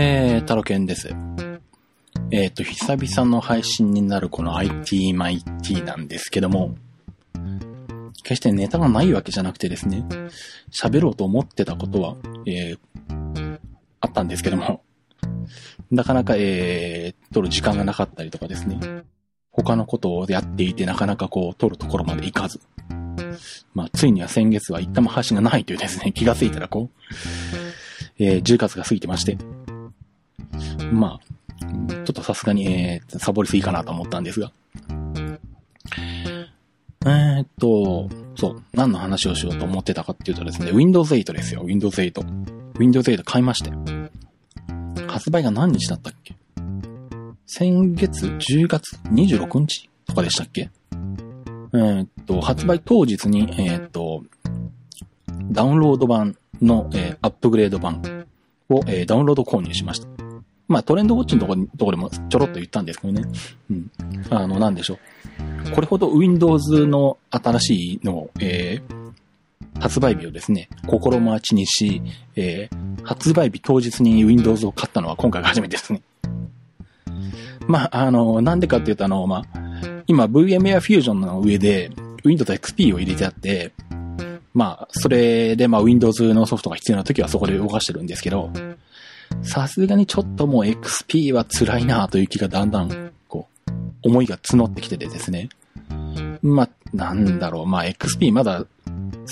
[0.00, 1.12] えー、タロケンです。
[2.30, 6.76] えっ、と、久々の配信になるこの IT マイティなんですけども、
[8.22, 10.04] 決してネタがないわけじゃなくてですね、
[10.70, 12.14] 喋ろうと思ってたことは、
[12.46, 13.58] えー、
[13.98, 14.84] あったんですけども、
[15.90, 18.78] なかなか、えー、撮る時間がなかったりとかですね、
[19.50, 22.60] 他のことをやっていてなかなかこう、撮るところまで行かず、
[23.74, 29.36] まあ、ついには先月は一旦も配信がないというですね、気がついたらこう、えー、10月が過ぎてまして、
[30.92, 34.52] まあ、ちょっとさすがに、えー、サボりすぎかなと思ったんですが。
[37.06, 42.78] えー、っと、そう、何の話をしようと思ってたかっていうとですね、Windows 8ですよ、Windows 8。
[42.78, 43.72] Windows 8買いまして。
[45.06, 46.36] 発売が何日だったっけ？
[47.46, 50.70] 先月10月26日とかでしたっけ？
[51.72, 54.22] えー、っと、発売当日に、えー、っと、
[55.50, 58.26] ダウンロード版の、えーアップグレード版
[58.68, 60.27] を、えダウンロード購入しました。
[60.68, 63.22] まあ、トレンドウォッチのところとこでもちょろっと言ったんですけどね。
[63.70, 63.90] うん。
[64.30, 64.98] あの、なんでしょ
[65.66, 65.70] う。
[65.72, 68.98] これほど Windows の新しいのを、えー
[69.80, 72.02] 発売日をですね、心待ちにし、
[72.34, 76.02] えー発売日当日に Windows を買ったのは今回が初めてですね。
[77.68, 79.42] まあ、あの、なんでかっていうと、あの、まあ、
[80.06, 81.90] 今 VMware Fusion の上で
[82.24, 83.72] Windows XP を入れてあって、
[84.52, 88.50] まあ、それでまあ Windows のソフトが必要な時はそこで動かしてるんですけど、
[89.42, 93.70] さすがにちょっともう XP は辛いなという気がだんだん、こう、
[94.02, 95.48] 思いが募ってきててですね。
[96.42, 98.66] まあ、なんだろう、まあ XP まだ好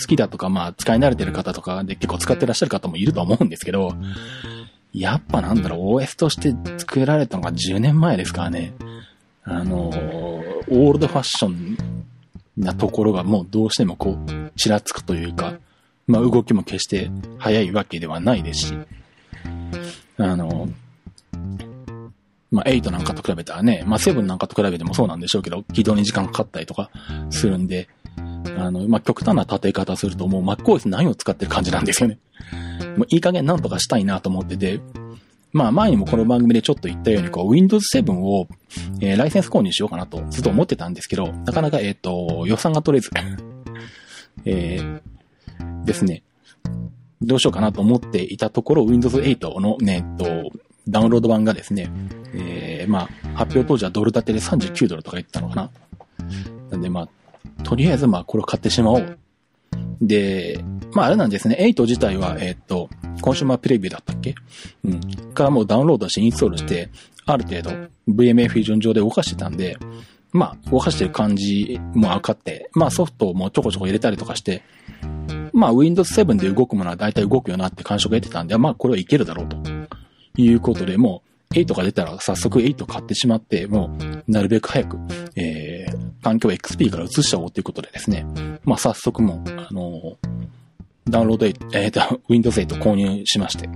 [0.07, 3.95] きだとか、まあ使い慣れてる方とかで結構使ってらっしゃる方もいると思うんですけど、
[4.93, 8.75] やっぱなんだろう、OS として作られたのが10年前ですからね。
[9.45, 11.77] あの、オールドファッション
[12.57, 15.55] なところがもうどうしてもこう、ちらつくというか、
[16.07, 18.75] まあ動きも決して早いわけではないですし、
[20.19, 20.69] あの、
[22.51, 26.91] まあ8なんかと比べたらね、まあ7なんかと比べてもそうなんでしょうけど、起動に時間かかったりとか
[27.31, 27.89] するんで、
[28.59, 32.19] あの、まあ極端な立て方するともう MacOS 何を使ってる感じなんですよね。
[32.97, 34.81] もういい加減なんとかしたいなと思ってて、
[35.53, 38.49] まあ前にもこの番組でちょっと言ったように、こう Windows 7を、
[39.01, 43.11] えーライセンス購入しようかなとずっと思ってたんですけど、なかなかえっ、と、予算が取れず、
[44.45, 45.01] えー
[45.85, 46.23] ですね。
[47.23, 50.51] どうしようかなと思っていたところ、Windows 8のね、えっと、
[50.89, 51.91] ダウンロード版がですね、
[52.35, 55.71] えー、まあ、発表当時はドル建てで39ドルとか言ってたのかな。
[56.71, 59.19] なんでまあ、とりあえずまあ、これを買ってしまおう。
[60.01, 60.63] で、
[60.93, 62.89] まああれなんですね、8自体は、えっと、
[63.23, 64.35] コンシューマープレビューだったっけ？
[64.85, 65.01] うん。
[65.33, 66.91] からもうダウンロードしてインストールして、
[67.25, 67.71] ある程度
[68.09, 69.77] VMA フュージョン上で動かしてたんで、
[70.33, 74.63] まあ、動かしてる感じも分かって、まあソフトもちょこちょこ入れたりとかして、
[75.57, 79.57] まあ Windows 7で動くものは大体動くよなって感触が得てたんで、まあこれはいけるだろうと
[80.37, 84.99] いうことで、もう8が出たら早速8買ってしまって、もうなるべく早く、
[85.35, 88.27] えー、環境を XP から移しちゃおうということでですね、
[88.65, 90.19] まあ早速もう、あの
[91.09, 93.67] ダウンロード8、えーと、 Windows 8購入しまして。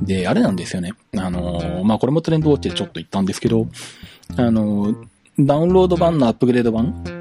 [0.00, 0.92] で、あれなんですよね。
[1.18, 3.66] あのまあこれもトレンドウォッチでちょっと言ったんですけど、
[4.38, 4.94] あの
[5.38, 7.17] ダウンロード版のアップグレード版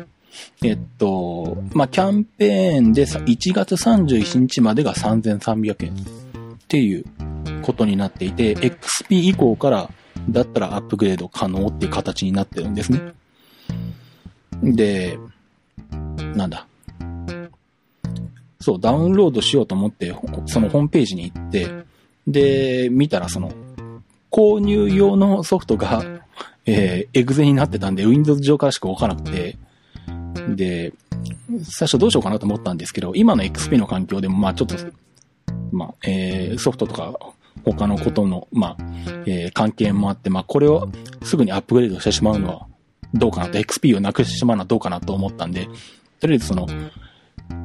[0.63, 5.95] えっと、まあ、キャンペーンで1月31日までが3300円っ
[6.67, 7.05] ていう
[7.61, 9.89] ことになっていて、XP 以降から
[10.29, 13.13] だったらアップグレード可能っていう形になってるんですね。
[14.63, 15.17] で、
[16.35, 16.67] なんだ。
[18.59, 20.13] そう、ダウンロードしようと思って、
[20.47, 21.69] そのホームページに行って、
[22.27, 23.51] で、見たらその、
[24.31, 26.03] 購入用のソフトが、
[26.65, 29.57] えーエグゼになってたんで、Windows 上からしか動かなくて、
[30.55, 30.93] で、
[31.63, 34.75] 最初どうしようかなと思ったんですけど、今の XP の環境でも、まあちょっと、
[35.71, 37.13] まあ、えーソフトとか、
[37.65, 38.83] 他のことの、まあ、
[39.25, 40.89] えー関係もあって、まあこれを
[41.23, 42.67] すぐにアップグレードしてしまうのは
[43.13, 45.67] どうかなと、XP をなくしてしまうのはどうかなと思ったんで、
[46.19, 46.67] とりあえずその、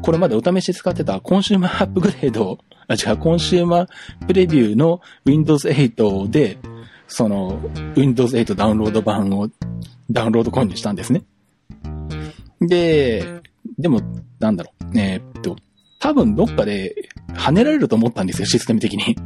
[0.03, 3.89] これまでお試し使ってたコンシューマーアップグレード、あ、違う、コンシューマー
[4.27, 6.59] プレビューの Windows 8で、
[7.09, 7.61] その、
[7.97, 9.49] Windows 8ダウンロード版を
[10.11, 11.23] ダウンロード購入したんですね。
[12.67, 13.43] で、
[13.79, 14.01] でも、
[14.39, 15.57] なんだろう、えーっと、
[15.99, 16.95] 多分どっかで
[17.35, 19.17] 撥ねられると思ったんですよ、システム的に。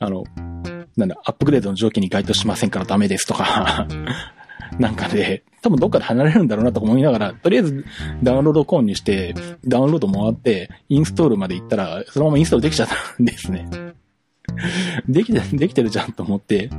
[0.00, 0.24] あの、
[0.96, 3.86] なんだ、アップグレードの条件に該当しませんからダメですとか、
[4.78, 7.84] なんかで、多分どっかで離れるんだろうなと思いながら、とりあえず
[8.22, 9.34] ダウンロード購入して、
[9.64, 13.68] ダウンロード回って、インストールまで行ったら、そのままインストールできちゃったんですね。
[15.08, 16.70] できて、できてるじゃんと思って、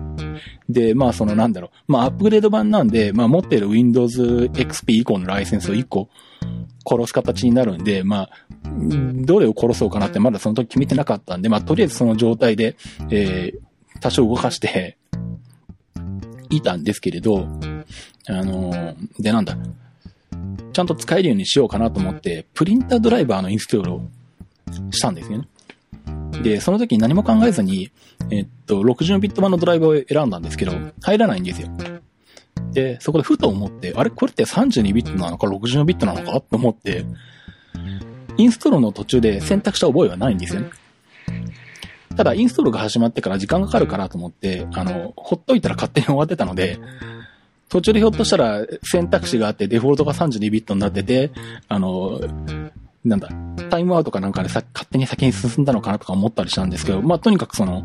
[0.70, 6.10] で、まあそのなんだろう、まあアップグレード版なんで、まあ持ってる Windows XP 以降のライセンスを1個
[6.88, 8.30] 殺す形になるんで、まあ、
[9.16, 12.76] どれを殺そうかなってまだその時決めてなかったんで、まあとりあえずその状態で、
[13.10, 14.98] えー、多少動かして、
[16.50, 17.48] いたんですけれど、
[18.28, 19.58] あのー、でなんだ、
[20.74, 24.02] ちゃんと使えるようにしようかなと思って、プリンタードライバーのインストールを
[24.92, 25.48] したんですよね。
[26.44, 27.92] で、その時に何も考えずに、
[28.30, 31.70] えっと、64ビット版のドライバーを選んだんですけど、入らないんですよ。
[32.72, 34.10] で、そこでふと思って、あれ？
[34.10, 36.42] これって32ビットなのか？64ビットなのか？
[36.42, 37.06] と思って、
[38.38, 40.70] インストールの途中で選択した覚えはないんですよね。
[42.16, 46.80] ただ、インストールが始まってから時間がかかるかなと思って、あの、ほっといたら勝手に終わってたので、
[47.68, 51.32] 途中でひょっとしたら選択肢があってデフォルトが32ビットになってて、
[51.68, 52.22] あの、
[53.06, 53.30] なんだ、
[53.70, 57.84] タイムアウトかなんかでさ勝手に先に進んだのかなとか思ったりしたんですけど、まあ、とにかくその、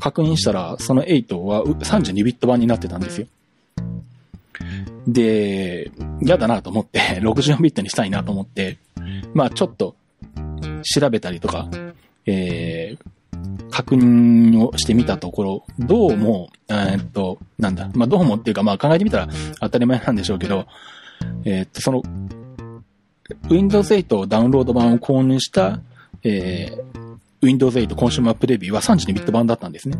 [0.00, 3.26] 確認したら、その8は32ビット版になってたんですよ。
[5.06, 5.90] で、
[6.22, 8.78] 嫌だなと思って、 64ビットにしたいなと思って、
[9.34, 9.94] まあちょっと
[10.82, 11.68] 調べたりとか、
[12.24, 19.28] えー、確認をしてみたところ、どうも、えー、っと、なんだ、まあどうもっていうか、まあ考えてみたら
[19.60, 20.66] 当たり前なんでしょうけど、
[21.44, 22.02] えー、っと、その、
[23.48, 25.80] Windows 8ダウンロード版を購入した、
[26.22, 29.98] えー、Windows 8コンシューマープレビューは32ビット版だったんですね。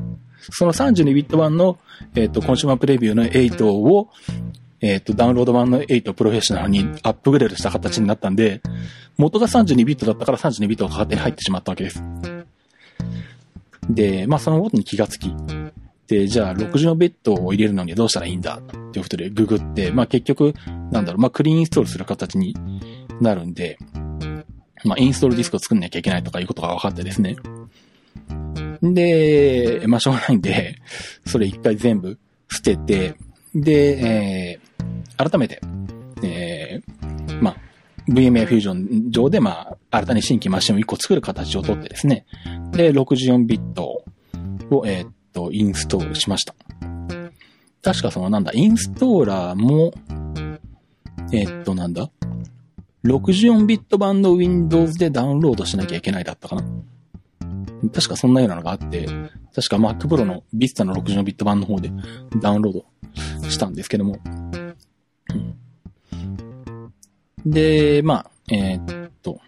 [0.50, 1.78] その32ビット版の、
[2.14, 4.08] えっ、ー、と、コンシューマープレビューの8を、
[4.80, 8.60] えっ、ー、と、ダウンロード版の8プロフェッショナルにアップグレードした形になったんで、
[9.16, 12.02] 元が32ビットだったから32ビットが勝手に入ってしまったわけです。
[13.88, 15.34] で、まあそのことに気がつき、
[16.06, 18.62] で、じゃあ64ビットを入れるのにどうしたらいいんだっ
[18.92, 20.54] ていうことでググって、まあ結局、
[20.90, 22.54] なんだろう、まあクリーンインストールする形に
[23.20, 23.78] なるんで、
[24.84, 27.36] まあ、インストールディスクを作んなきゃいけないとかいうことが分かってですね。
[28.82, 30.76] で、まあ、しょうがないんで、
[31.26, 32.18] それ一回全部
[32.50, 33.16] 捨てて、
[33.54, 35.60] で、えー、改めて、
[36.22, 37.56] えー、まあ、
[38.08, 42.26] VMA フュージョン上で、まあ、新たに新規マシンを1個作る形をとってですね。
[42.72, 44.04] で、64ビット
[44.70, 46.54] を、えー、っと、インストールしました。
[47.82, 49.92] 確かそのなんだ、インストーラーも、
[51.32, 52.10] えー、っと、なんだ？
[53.06, 56.64] 64ビット版の Windows でダウンロードしなきゃいけないだったかな。
[57.94, 59.06] 確かそんなようなのがあって、
[59.54, 61.90] 確か Mac Pro の Vista の64ビット版の方で
[62.40, 64.18] ダウンロードしたんですけども。
[67.44, 69.40] で、まあ、えー、っと、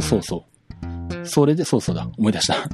[0.00, 1.26] そうそう。
[1.26, 2.68] それで、そうそうだ、思い出した。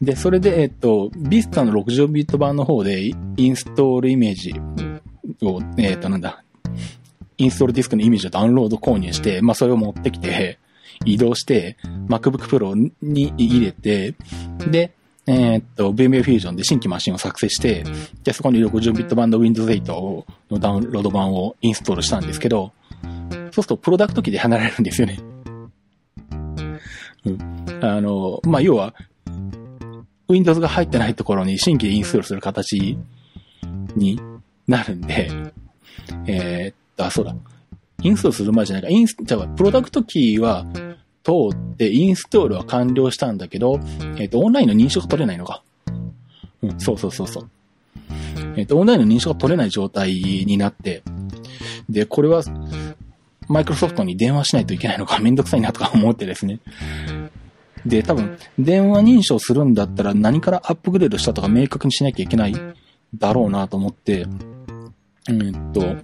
[0.00, 3.14] で、それで、えっと、Vista の64ビット版の方でイ
[3.48, 4.52] ンストールイメージ
[5.42, 6.42] を、えっと、なんだ、
[7.38, 10.58] インストールディスクのイメージをダウンロード購入して、まあそれを持ってきて、
[11.04, 11.76] 移動して、
[12.08, 14.14] MacBook Pro に入れて、
[14.70, 14.92] で、
[15.26, 17.84] えー、っと、VMA Fusion で新規マシンを作成して、
[18.24, 25.20] で、そこに60ビット版の Windows 8のダウンロード版をインストールしたんですけど、そうするとプロダクト機で離れるんですよね。
[27.26, 27.84] うん。
[27.84, 28.94] あの、まあ、要は、
[30.28, 32.98] Windows が入ってないところに新規でインストールする形
[33.96, 34.20] に
[34.66, 35.30] なるんで、
[36.26, 37.34] えー、あ、そうだ。
[38.02, 38.88] インストールする前じゃないか。
[38.88, 40.66] インス、じゃあ、プロダクトキーは
[41.24, 43.80] 通って、インストールは完了したんだけど、
[44.16, 45.62] えっ、ー、と、オンラインの認証が取れないのか。
[46.62, 47.50] うん、そうそうそうそう。
[48.56, 51.02] えっ、ー、と、オンラインの認証が取れない状態になって、
[51.88, 52.42] で、これは、
[53.48, 56.60] マイクロソフトに電話しないといけないのか めんどくさいなとか思ってですね。
[57.86, 62.54] で、多分、電話認証するんだったら何からアップグレードしたとか明確にしなきゃいけない
[63.14, 64.26] だろうなと思って、
[65.28, 65.96] えっと、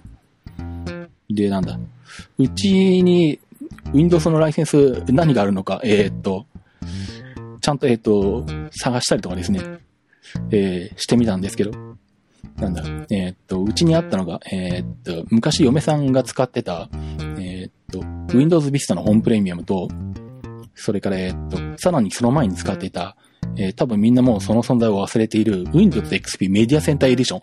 [1.29, 1.77] で、なんだ。
[2.37, 3.39] うちに
[3.93, 6.45] Windows のライセンス何があるのか、えー、っと、
[7.61, 9.61] ちゃんと、えー、っと、探したりとかですね、
[10.51, 11.71] えー、してみたんですけど、
[12.57, 16.89] なんだ、えー、っと、うちにあったのが、えー、っと、昔嫁さんが使ってた、
[17.39, 19.89] えー、っと、Windows Vista のホームプレミアムと、
[20.75, 23.15] それから、えっと、さらにその前に使っていた、
[23.57, 27.41] えー、多分みんなもうその存在を忘れている Windows XP メディアセンターエディショ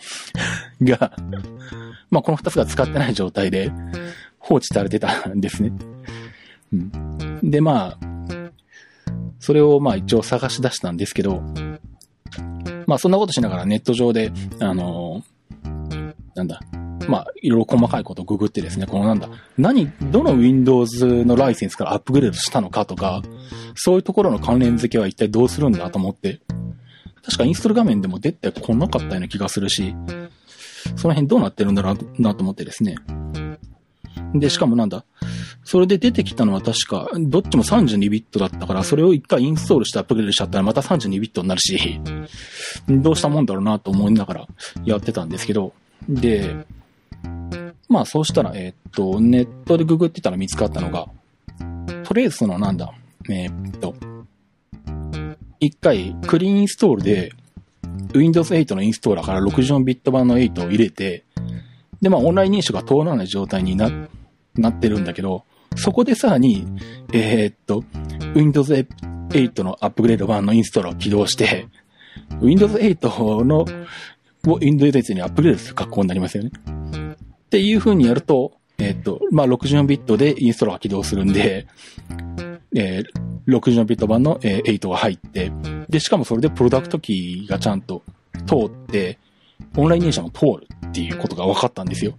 [0.80, 1.16] ンが
[2.12, 3.72] まあこの二つが使ってない状態で
[4.38, 5.72] 放置されてたんですね。
[6.72, 7.50] うん。
[7.50, 8.06] で、まあ、
[9.40, 11.42] それをまあ一応探し出したんですけど、
[12.86, 16.60] まあそんなことしながらネット上で、あのー、なんだ、
[17.08, 19.28] まあ、いろいろ細かいことをググってですね、このなんだ、
[19.58, 23.22] 何、どの Windows のライセンスからアップグレードしたのかとか、
[23.74, 26.40] そういうところの関連付けは一体どうするんだと思って、
[27.24, 29.94] 確かインストール画面でも出てこなかったような気がするし、
[30.96, 32.96] その辺どうなってるんだろうなと思ってですね。
[34.34, 35.04] で、しかもなんだ、
[35.64, 42.00] それで出てきたのは確か、どっちも32ビットだったから、それを一回インストールしてアップグレードしちゃったらまた32ビットになるし、
[42.88, 44.46] どうしたもんだろうなと思いながら
[44.84, 45.72] やってたんですけど、
[46.08, 46.66] で、
[47.88, 51.08] まあそうしたら、え、っと、ネットでググってたら見つかったのが、
[52.04, 52.92] とりあえずそのなんだ、
[53.28, 53.94] え、っと、
[55.60, 57.32] 一回クリーンインストールで
[58.14, 61.24] Windows 8のインストーラーから64ビット版の8を入れて、
[62.00, 63.90] で、まあオンライン認証が通らない状態にな、
[64.54, 65.44] なってるんだけど、
[65.76, 66.66] そこでさらに、
[67.12, 67.84] えー、っと、
[68.34, 68.72] Windows
[69.30, 71.68] 8のアップグレード版のインストーラーを起動して、
[72.40, 73.64] Windows 8の、
[74.46, 76.50] を Windows 8にアップグレードする格好になりますよね。
[76.50, 81.66] っていう風にやると、えー、っと、まあ、64ビットでインストーラーが起動するんで、
[82.74, 85.52] えー、64ビット版の、えー、8が入って、
[85.88, 88.02] で、しかもそれでプロダクトキーがちゃんと
[88.46, 89.18] 通って、
[89.76, 92.14] オンライン認証も通るっていうことが分かったんですよ。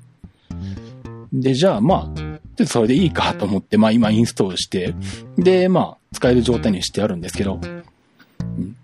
[1.31, 4.93] で、じゃあ、まあ、で、それでいいかと思って、まあ今インストールして、
[5.37, 8.75] で、まあ、使える状態にしてあるんですけど、うん、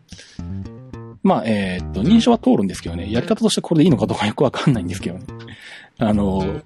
[1.22, 5.26] まあ、えー、っと、認証は通るんですけどね、やり方としてこれでいいのかどうかよくわかんないんですけどね。
[6.00, 6.62] あの、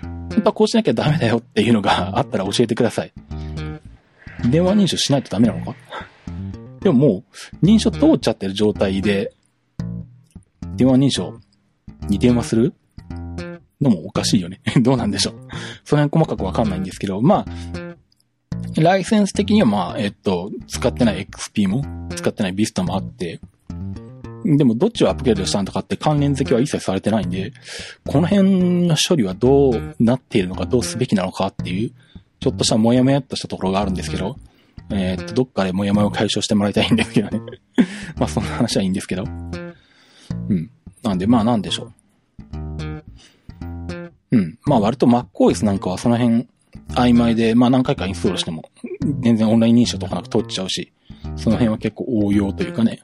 [0.00, 3.12] 本当はこうしなきゃダメだよっていうのがあったら教えてください。
[4.48, 5.74] 電話認証しないとダメなのか？
[6.80, 7.24] でもも
[7.62, 9.32] う、認証通っちゃってる状態で、
[10.76, 11.38] 電話認証
[12.08, 12.74] に電話する？
[13.80, 14.60] のもおかしいよね。
[14.82, 15.34] どうなんでしょう？
[15.84, 23.40] その辺細かくわかんないんですけど、まあ、ライセンス的にはまあ、えっと、使ってない XP も、使ってない Vista もあって、
[24.44, 27.52] でもどっちをアップグレードしたんだかって関連付けは一切されてないんで、
[28.06, 31.92] この辺の処理はどうなっているのか、どうすべきなのかっていう、
[32.40, 34.36] ちょっとしたもやもやっとしたところがあるんですけど、
[34.90, 37.40] えー、っと、どっかでもやもやを解消してもらいたいんですけどね。
[38.18, 39.24] まあそんな話はいいんですけど。
[39.24, 40.70] うん。
[41.02, 41.92] なんで、まあなんでしょう。
[44.32, 44.58] うん。
[44.64, 46.46] まあ割と MacOS なんかはその辺
[46.94, 48.70] 曖昧で、まあ何回かインストールしても
[49.20, 50.92] 全然オンライン認証とかなく通っちゃうし、
[51.36, 53.00] その辺は結構応用というかね、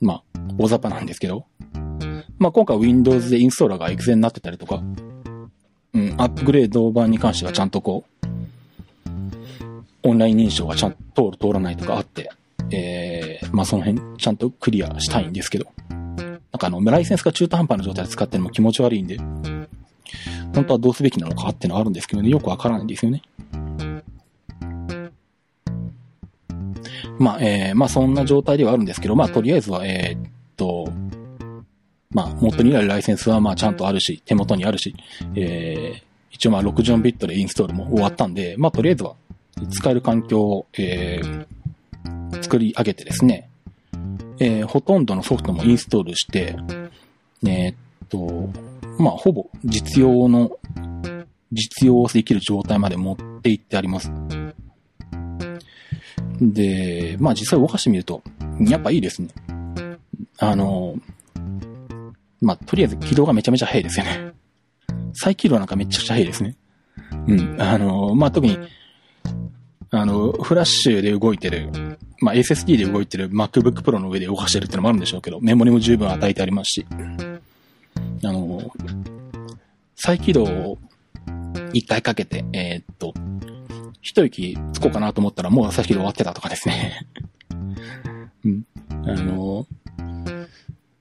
[0.00, 0.22] まあ
[0.58, 1.46] 大雑把なんですけど、
[2.38, 4.82] まあ今回 Windows でインストーラーがエグゼになってたりとか、
[5.92, 8.26] うん、アップグレード版に関してはちゃんとこう、
[10.04, 12.30] オンライン認証がちゃんと通る通らないとかあって、
[12.70, 19.18] えー、まあその辺ちゃんとクリアしたいんですけど、なんかあの、ライセンスが中途半端な状態で使ってるのも気持ち悪いんで、
[20.54, 23.22] 本当はどうすべきなのかっていうのはあるんですけどね、よくわからないんですよね。
[27.18, 30.92] まあ、えー、まあそんな状態ではあるんですけど、まあとりあえずは、えー、っと、
[32.10, 34.94] まあ元にあるライセンスはまあちゃんとあるし、手元にあるし、
[35.34, 39.14] えー、一応まあ64ビットでインストールも終わったんで、まあとりあえずは
[39.70, 43.48] 使える環境を、えー、作り上げてですね、
[44.38, 46.56] えー、ほとんどのソフトもインストールして、
[47.46, 47.76] えー、っ
[48.08, 48.50] と、
[48.98, 50.50] まあ、ほぼ実用の、
[51.52, 54.10] 実用できる状態まで持っていってあります。
[56.40, 58.22] で、まあ実際動かしてみると、
[58.60, 59.28] やっぱいいですね。
[60.38, 60.96] あの、
[62.40, 64.32] まあとりあえず起動がめちゃめちゃ速いですよね。
[65.14, 66.56] 再起動なんかめちゃくちゃ速いですね。
[67.28, 67.60] うん。
[67.60, 68.58] あの、まあ特に、
[69.90, 71.70] あの、フラッシュで動いてる、
[72.20, 76.86] まあ SSD で動いてる MacBook Pro の上で動かしてるってのもあるんでしょうけど、メモリも十分与えてありますし。
[78.24, 78.72] あの、
[79.94, 80.78] 再起動を
[81.72, 83.14] 一回かけて、えー、っと、
[84.00, 87.06] 一息つこうかなと思ったらもう再起動終わってたとかですね。
[88.44, 88.64] うん。
[88.90, 89.66] あの、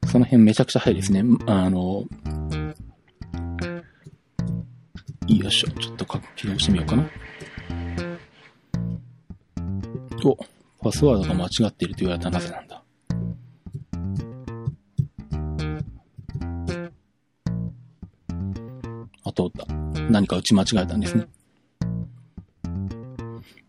[0.07, 1.23] その辺めちゃくちゃ早いですね。
[1.45, 2.05] あの、
[5.27, 5.69] よいしょ。
[5.71, 7.09] ちょっと起動してみようかな。
[10.25, 10.37] お、
[10.81, 12.83] パスワードが間違っていると言われたらなぜなんだ。
[19.33, 19.65] 通った。
[20.09, 21.27] 何か打ち間違えたんですね。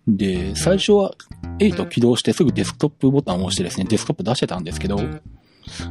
[0.07, 1.15] で、最初は
[1.59, 4.99] 8起動してすぐデスクトップボタンを押してですね、デスクトップ出してたんですけど、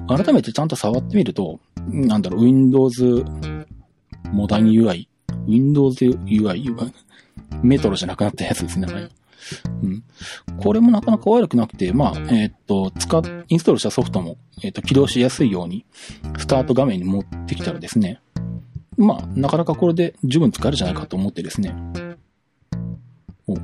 [0.08, 3.26] 改めてちゃんと触ってみると、なんだろう、Windows
[4.32, 5.08] モダン UI、
[5.48, 6.92] Windows UI、
[7.64, 9.10] メトロじゃなくなったやつですね、名前。
[9.84, 10.04] うん。
[10.58, 15.86] これもなかなか悪くなくて、まあ、えっ、と、使っ、インストールしたソフトも、えっ、と、起動しやすいように、
[16.38, 18.20] スタート画面に持ってきたらですね、
[18.98, 21.76] まあ、なかなかこれで十分使えるじゃないかと思ってですね。
[23.48, 23.56] お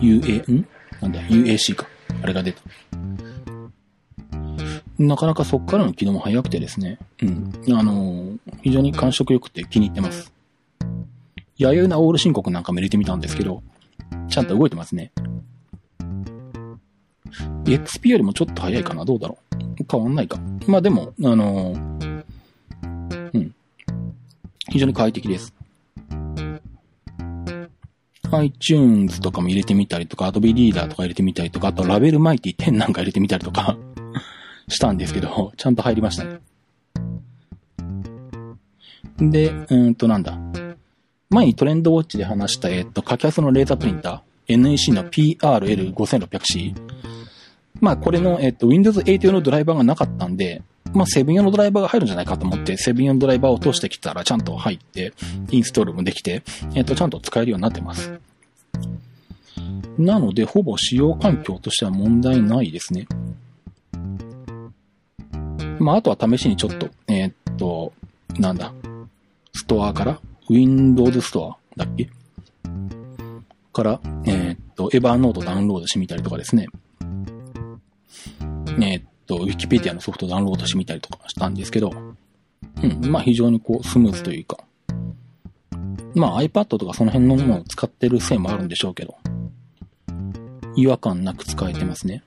[0.00, 0.66] UA、ん？
[1.00, 1.86] なんだ、UAC か。
[2.22, 2.62] あれが出た。
[4.98, 6.98] なかなかそっからの機能も早くてですね。
[7.22, 7.52] うん。
[7.76, 10.32] あのー、非常に感触良くて気に入ってます。
[11.56, 13.62] 弥生なオール申告なんかも入れてみたんですけど、
[14.34, 15.12] ちゃんと動いてますね。
[17.64, 19.38] XP よりもちょっと早いかなどうだろ
[19.80, 20.40] う変わんないか。
[20.66, 22.14] まあでも、あのー
[24.70, 25.54] 非常に快適です。
[28.32, 33.76] iTunes とかも入れてみたりとか、Adobe Reader とか入れてみたりとか、あとラベルマイティ10なんか入れてみたりとか
[34.66, 36.40] したんですけど、ちゃんと入りましたね。
[39.20, 40.36] で、うんとなんだ。
[41.34, 46.74] 前にトレンドウォッチで話した、えっと、カキャスのレーザープリンター、NEC の PRL5600C。
[47.80, 50.62] まあ、これの、えっと、Windows 8用のドライバーがなかったんで、
[50.94, 55.12] まあ、7用のドライバーが入るんじゃないかと思って、7用のドライバーを通してきたらちゃんと入って、
[55.50, 58.12] インストールもできて、えっと、ちゃんと使えるようになってます。
[59.98, 63.06] なので、ほぼ使用環境としては問題ないですね。
[65.80, 67.92] まあ、あとは試しにちょっと、えー、っと、
[68.38, 68.72] なんだ、
[69.52, 72.08] ストアから、Windows ストアだっけ？
[73.72, 76.68] から、えー、っと、エヴァーノートダウンロードしてみたりとかですね。
[78.40, 81.92] えー、っと、Wikipedia のソフトダウンロードしてみたりとかしたんですけど、
[82.82, 84.58] うん、まあ非常にこう、スムーズというか、
[86.14, 89.16] まあ iPad とかその辺のものを使ってるせいもあるんでしょうけど、
[90.76, 92.22] 違和感なく使えてますね。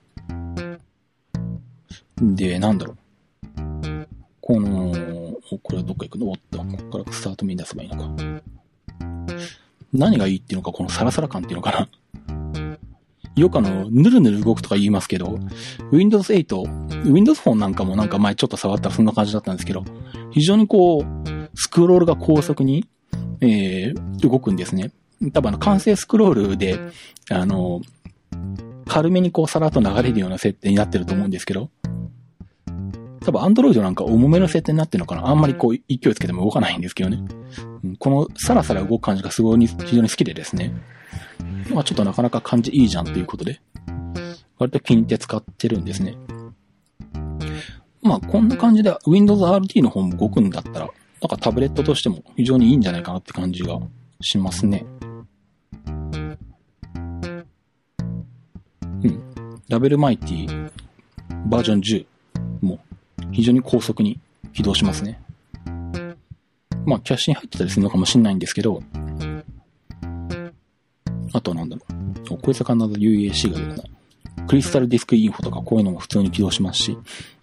[2.22, 2.98] で、なんだろう。
[4.42, 4.92] この、
[5.50, 6.30] これはどっか行くの？
[6.30, 8.42] おっと、ここからスタート見出せばいいのか。
[9.94, 11.90] 何がいいっていうのか、このサラサラ感っていうのかな。
[13.36, 15.38] よくあの、ぬるぬる動くとか言いますけど、
[15.92, 19.86] Windows 8、Windows Phone なんかもなんか前ちょっと触ったらそんな感じだったんですけど、
[20.32, 21.04] 非常にこう、
[21.56, 22.86] スクロールが高速に、
[23.42, 24.92] えー、動くんですね。
[25.34, 26.80] 多分あの、完成スクロールで、
[27.30, 27.82] あの、
[28.88, 31.70] 軽めにこうさらっと流れるような設定になってると思うんですけど、
[33.28, 37.20] 多分アンドロイドなんか重めの設定になってるのかなあんまりこう勢いつけても動かないんですけどね。
[38.00, 40.74] このサラサラ動く感じがすごい非常に好きでですね。
[41.70, 43.60] まあちょっとなかなか感じいいじゃんということで、
[44.58, 46.16] 割と気に入って使ってるんですね。
[48.02, 53.78] まあこんな感じで Windows RT の方も動くんだったら、なんかタブレットとしても非常にいいんじゃないかなって感じが
[54.22, 54.86] しますね。
[59.04, 59.22] うん。
[59.68, 60.72] ラベルマイティ
[61.48, 62.17] バージョン10も
[63.32, 64.20] 非常に高速に
[64.54, 65.20] 起動しますね。
[66.86, 68.82] まあ、キャッシュに入ってたりするのかもしれないんですけど、
[71.34, 71.82] あとはなんだろ
[72.32, 72.38] う。
[72.42, 73.84] こいつは必ず UAC が出るな。
[74.48, 76.98] クリスタルディスクインフォとかこういうのも普通に起動しますし、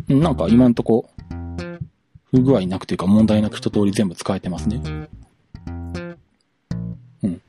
[0.08, 1.10] なんか今んとこ、
[2.30, 4.80] 不具合なくというか問題なく一通り全部使えてますね。
[7.22, 7.40] うん。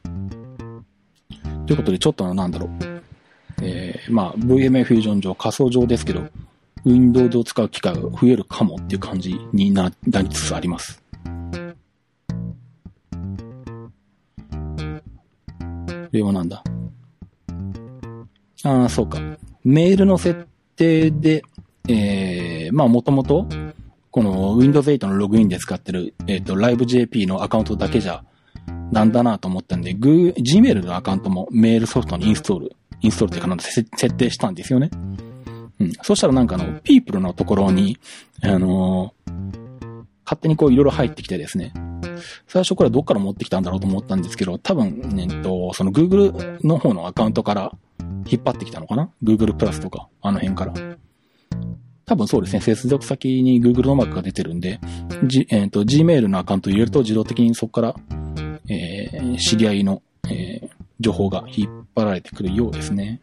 [1.66, 2.70] ということで、ちょっとなんだろう。
[3.62, 6.28] えー、まあ、VMA フュージョン上、仮想上ですけど、
[6.86, 11.02] Windows を使う機会が増えるかもっていう感じになりつつあります。
[16.16, 16.50] これはなん。
[16.50, 16.64] だ
[18.64, 19.20] ああ、そうか。
[19.64, 21.44] メールの設定で、
[21.88, 23.48] えー、まあもともと、
[24.12, 28.24] この Windows 8のログインで使ってる、えっ、ー、と、LiveJP のアカウントだけじゃ、
[28.92, 29.12] なん。
[29.12, 29.82] だなと思ったん。
[29.82, 34.56] で、Gmail のアカウントもメールソフトにインストール、インストールっていうか設定したん。
[34.56, 34.90] ですよね。
[35.80, 35.94] うん。
[36.02, 37.98] そしたらなんかあの、ピープルのところに、
[38.42, 41.74] あのー、勝手にこういろいろ入ってきてですね。
[42.48, 47.72] 最初これどっから持ってきたんだろうと思ったんですけど、多分、ね、と、その Google の方のアカウントから
[48.26, 50.74] 引っ張ってきたのかな ?Google プラスとか、あの辺から。
[52.06, 52.62] 多分そうですね。
[52.62, 54.80] 接続先に Google のマークが出てるんで、
[55.24, 57.96] G、えっ、ー、と、Gmail のアカウントを入れると自動的にそこから、
[58.70, 63.22] えー、知り合いの、えー、情報が引っ張られてくるようですね。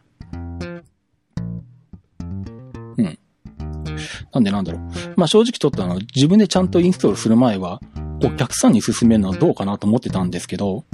[4.33, 4.81] なんでなんだろう。
[5.15, 7.81] まあ正直ちょっとあの、自分でちゃんとインストールする前は、
[8.23, 10.85] お客さんに勧めるのはどうかなと思ってたんですけど、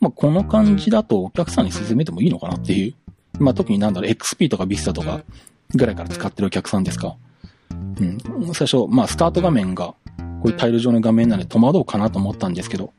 [0.00, 2.94] まあこの感じだとお客さんに勧めてもいいのかなっていう。
[3.38, 5.22] まあ特になんだろう、XP とか Vista とか
[5.74, 7.16] ぐらいから使ってるお客さんですか。
[7.70, 8.54] うん。
[8.54, 9.96] 最初、まあスタート画面が、こ
[10.44, 12.92] ういうタイル状の画面なんで戸惑うかなと思ったんですけど、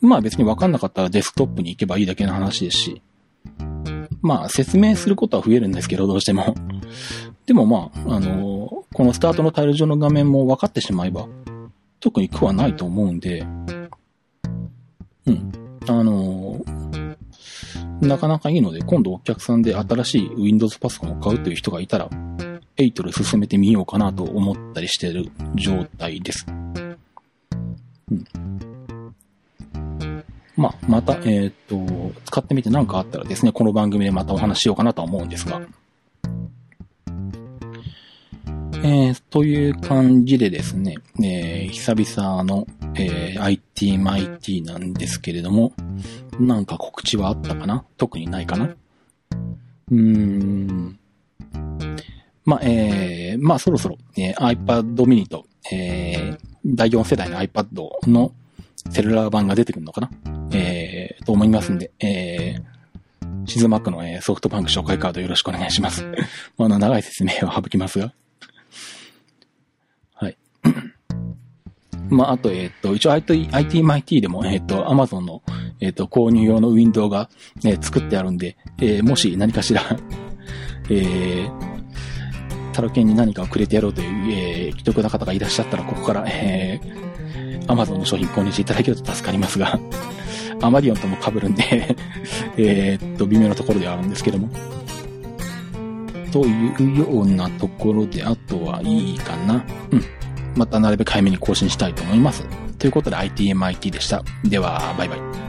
[0.00, 3.02] まあ別にわかんなかったらデスクトップに行けばいいだけの話ですし、
[4.22, 6.54] まあ説明することは増えるんですけど、どうしても。
[7.46, 11.26] でもまあ、あのこのスタートのタイル上の画面も分かってしまえば、
[12.00, 13.46] 特に苦はないと思うんで、
[15.26, 15.52] うん。
[15.86, 16.60] あの
[18.00, 22.08] なかなかいいので、今度お客さんで新しい Windows パソコンを買うという人がいたら、
[22.76, 26.46] 8で進めてみようかなと思ったりしている状態です。
[26.48, 28.24] うん。
[30.56, 31.76] まあ、また、えっ、と、
[32.24, 35.60] 使ってみて何かあったらですね、この番組でまたお話ししようかなとは思うんですが、
[38.84, 45.72] えー、という感じでですね、えー、久々の、えー、IT マイティなんですけれども、
[46.38, 47.84] なんか告知はあったかな？
[47.96, 48.64] 特にないかな？
[48.66, 50.98] うーん。
[52.44, 58.32] まあ、えー、まあそろそろ、えー、iPad mini と、えー、第4世代の iPad の
[58.90, 60.10] セルラー版が出てくるのかな？
[60.52, 66.06] えー、と思いますんで、えー、シズマックの、え、ソフトバンク紹介カードよろしくお願いします。
[66.56, 68.14] まあ、の長い説明は省きますが。
[72.10, 75.42] まあ、あと、えっ、ー、と、一応 IT、ITMIT でも、えっ、ー、と、Amazon の、
[75.80, 77.28] えっ、ー、と、購入用のウィンドウが、
[77.62, 79.82] ね、作ってあるんで、え、もし何かしら
[80.90, 81.50] えー、
[82.72, 89.78] タロケンに何かをくれてやろうという、えー、既得な方がいらっしゃったら、ここから、えー、Amazon の商品購入していただけると助かりますが
[90.62, 91.94] アマディオンとも被るんで
[92.56, 94.48] えっと、微妙なところではあるんですけども。
[96.32, 99.64] というようなところで、あとはいいかな。
[99.90, 100.04] うん。
[100.58, 102.44] またなるべく早めに更新したいと思います。
[102.78, 104.22] ということで ITMIT でした。
[104.44, 105.47] では、バイバイ。